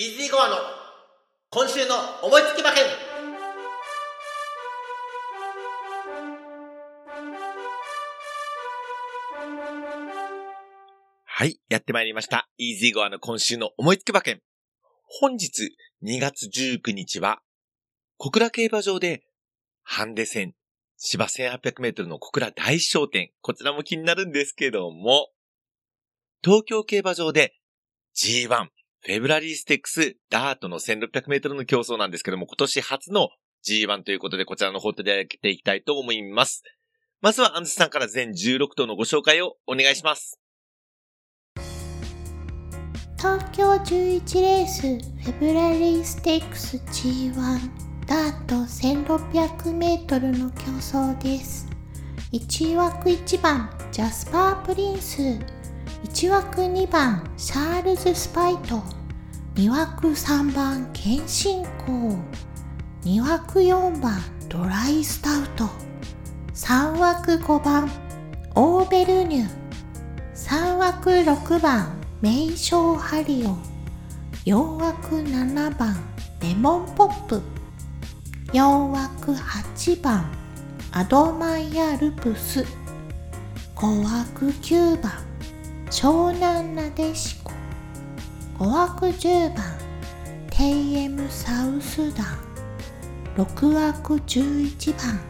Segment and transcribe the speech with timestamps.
[0.00, 0.56] イージーゴアの
[1.50, 2.84] 今週の思いつき馬券
[11.26, 12.48] はい、やってまいりました。
[12.56, 14.40] イージーゴアの今週の思いつき馬券。
[15.04, 17.42] 本日2月19日は、
[18.16, 19.24] 小倉競馬場で、
[19.82, 20.54] ハンデ戦、
[20.96, 25.28] 芝1800メートルの小倉大商店、こちらも気になるんですけども、
[26.42, 27.52] 東京競馬場で
[28.16, 28.70] G1、
[29.02, 33.30] フェブラリーステックス、ダートの1600メートルの競争なんですけども、今年初の
[33.66, 36.62] G1 ということで、こちらの方取り上げていきたいと思います。
[37.22, 40.38] まずは、アンズさんから全16頭のご紹介をお願いします。
[43.16, 47.34] 東京11レース、フェブラリーステックス G1、
[48.06, 51.70] ダート1600メートルの競争です。
[52.32, 55.59] 1枠1番、ジャスパープリンス。
[56.02, 58.82] 1枠2番シャールズスパイト。
[59.54, 62.16] 2枠3番ケンシンコウ。
[63.04, 65.68] 2枠4番ドライスタウト。
[66.54, 67.90] 3枠5番
[68.54, 69.48] オーベルニュ
[70.34, 73.58] 3枠6番メイショーハリオ。
[74.46, 75.94] 4枠7番
[76.40, 77.42] レモンポップ。
[78.54, 80.32] 4枠8番
[80.92, 82.64] アドマイヤルプス。
[83.76, 85.29] 5枠9番
[85.90, 87.50] 湘南なでしこ。
[88.58, 89.64] 5枠10番
[90.48, 92.26] TM サウスダン
[93.36, 95.20] 6枠11番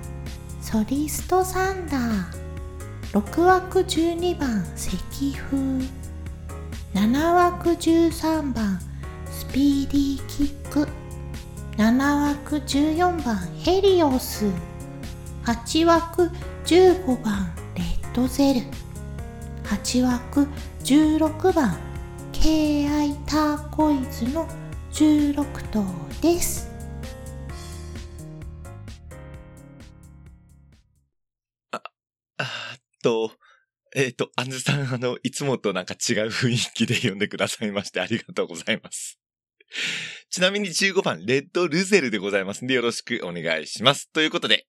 [0.61, 4.98] ソリストサンダー6枠12番赤
[5.50, 5.56] 風。
[6.92, 8.78] 7枠13番
[9.31, 10.86] スピーディーキック。
[11.78, 14.44] 7枠14番ヘリオス。
[15.47, 16.31] 8枠
[16.66, 18.80] 15番レッドゼル。
[19.70, 20.48] 8枠
[20.82, 21.78] 16番
[22.32, 24.44] KI ターコイズの
[24.90, 25.84] 16頭
[26.20, 26.68] です。
[31.70, 31.80] あ、
[32.38, 32.44] あ
[33.04, 33.30] と、
[33.94, 39.20] えっ、ー、と、アンズさん、あの、いつもとなんか違う雰囲気で読んでくださいましてありがとうございます。
[40.30, 44.10] ちなみに15番、レッドルゼルでございますんでよろしくお願いします。
[44.10, 44.66] ということで、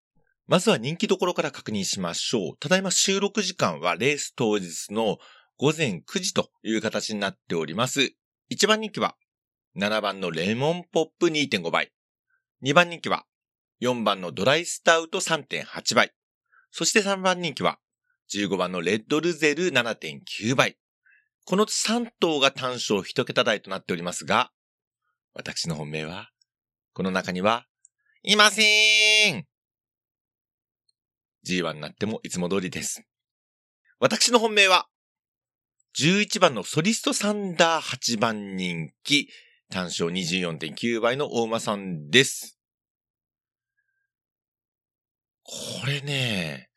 [0.51, 2.57] まずは人気どころから確認しましょう。
[2.59, 5.17] ただいま収録時間はレース当日の
[5.57, 8.11] 午前9時という形になっております。
[8.51, 9.15] 1番人気は
[9.77, 11.93] 7番のレモンポップ2.5倍。
[12.65, 13.23] 2番人気は
[13.81, 16.11] 4番のドライスタウト3.8倍。
[16.69, 17.79] そして3番人気は
[18.35, 20.75] 15番のレッドルゼル7.9倍。
[21.45, 24.51] この3頭が単勝1桁台となっておりますが、
[25.33, 26.29] 私の本命は、
[26.93, 27.67] この中には、
[28.21, 29.50] いませーん
[31.47, 33.03] G1 になってもいつも通りです。
[33.99, 34.87] 私の本命は、
[35.97, 39.29] 11番のソリストサンダー8番人気、
[39.69, 42.57] 単勝24.9倍の大馬さんです。
[45.43, 46.69] これね、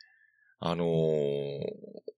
[0.58, 1.60] あのー、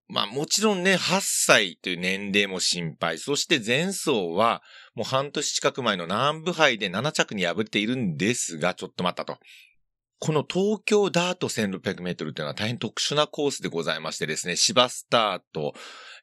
[0.08, 3.18] まあもちろんね、8歳という年齢も心配。
[3.18, 4.62] そして前走は、
[4.94, 9.38] もう半年近く前の南部杯で7着に破っているんですが、ちょっと待ったと。
[10.18, 15.74] この東京ダート1600メートルというのは大変特殊なコースでございましてですね、芝スタート、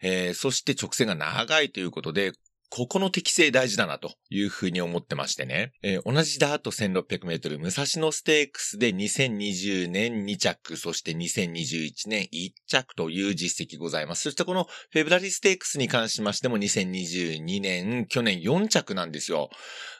[0.02, 2.34] えー、そして直線が長いということで、
[2.76, 5.74] ここの適性大事だなというふうに思ってましてね。
[5.84, 14.24] えー、同じダート1600メートル、武蔵野ステークスで2020年2着、そして2021年1着という実績ございます。
[14.24, 19.52] そしてこのフェブラリーステークスに関しましても2022年、去年4着なんですよ。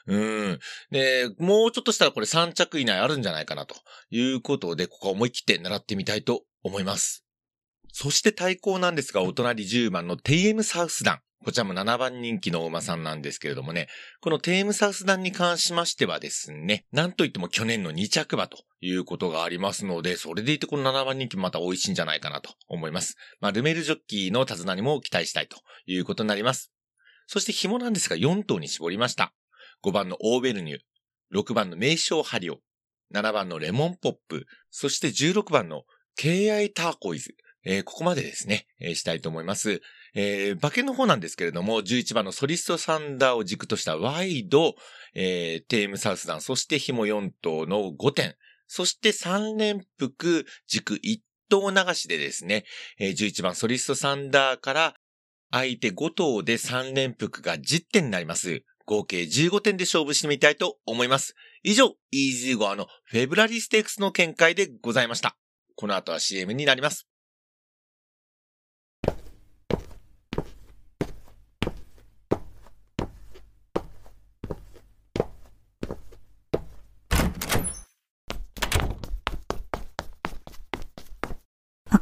[0.08, 0.58] うん。
[0.90, 3.76] で、もうちょっとしたらこれ3着以内あるんじゃないかなと
[4.10, 7.24] いうことで、ここは思い切って狙ってみたいと思います。
[7.92, 11.20] そして対抗なんですが、お隣10番のテイエムサウスダン。
[11.44, 13.88] こちらも7番人気のお馬さんなんですけれどもね、
[14.22, 23.16] このテームサウス団に関しましてはですね、なんといっても去年の2着馬ということがありますので、それでいてこの7番人気また美味しいんじゃないかなと思います。
[23.40, 26.72] まあ、ルメルジョッキーの手綱にも期待したいということになります。
[27.26, 29.34] そして紐なんですが4頭に絞りました。
[29.84, 32.60] 5番のオーベルニュー、6番の名称ハリオ、
[33.14, 35.82] 7番のレモンポップ、そして16番の
[36.18, 39.80] KI ターコイズ、えー、ここまでですね、えー、したいと思います。
[40.14, 44.74] えー、馬券の方なんですけれども、11番のソリストサンダーを軸としたワイド、
[45.14, 51.18] えー、テームサウスダン、そして紐4頭の5点、そして3連複軸1
[51.48, 52.64] 頭流しでですね、
[52.98, 54.94] えー、11番ソリストサンダーから
[55.50, 58.64] 相手5頭で3連複が10点になります。
[58.86, 61.34] 合計15点で勝負してみたいと思います。
[61.62, 65.36] 以上、イージーゴアのフェブラリーステークスの見解でございました。
[65.76, 67.13] この後は CM になります。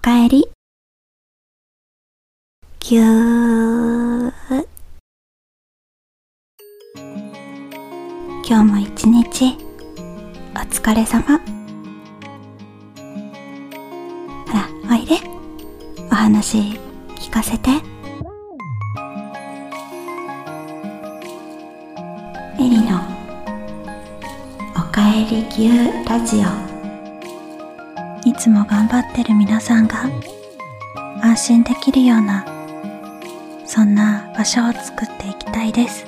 [0.05, 0.49] かえり。
[2.81, 4.33] ぎゅー。
[8.45, 9.57] 今日も一日、
[10.57, 11.39] お疲れ様。
[14.49, 15.21] ほら、おいで。
[16.11, 16.59] お話
[17.15, 17.71] 聞かせて。
[17.71, 17.75] エ
[22.59, 23.01] リの、
[24.75, 26.72] おかえりぎゅーラジオ。
[28.33, 30.05] いつも頑張ってる皆さんが
[31.21, 32.47] 安心できるような
[33.67, 36.07] そんな場所を作っていきたいです。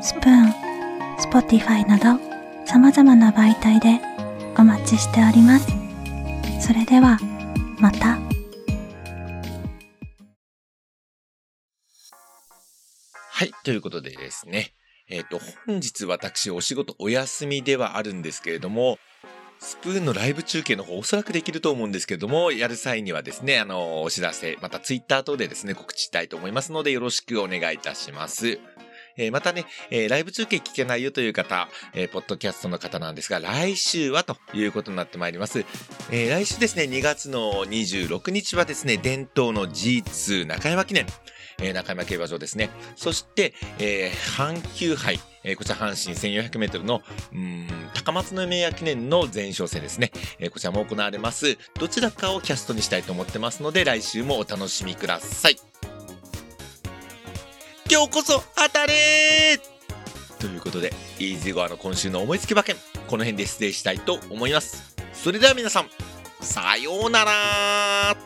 [0.00, 2.18] Spoon、Spotify など
[2.64, 4.00] 様々な媒体で
[4.56, 5.68] お待ちしております。
[6.58, 7.18] それでは
[7.78, 8.18] また。
[13.30, 14.72] はい、ということでですね。
[15.10, 18.98] えっ、と、本日私お仕事お休みではあるんですけれども、
[19.64, 28.58] スプーンのライブ中継の方おそらくできると思うんですけれども、やる際にはですね、あの、お知らせ、またツイッター等でですね、告知したいと思いますので、よろしくお願いいたします。
[29.16, 35.64] えーまたね、えーライブ中継聞けないよという方、えーポッドキャストの方なんですが、来週はということになってまいります。
[36.10, 41.06] えー来週ですね、2月の26日はですね、伝統の G2 中山記念、
[41.60, 42.70] えー中山競馬場ですね。
[42.96, 47.02] そして、えー阪急杯、えーこちら阪神1400メートルの、
[47.32, 50.10] うん、高松宮記念の前哨戦ですね。
[50.38, 51.56] えーこちらも行われます。
[51.78, 55.73] どちらかをキャストにしたいと思ってますので、来週もお楽しみください。
[57.94, 59.56] 今日こそ当たれ
[60.40, 62.74] ということで、イージーゴアの今週の思いつき馬券、
[63.06, 64.96] この辺で失礼したいと思います。
[65.12, 65.88] それでは皆さん、
[66.40, 68.16] さようなら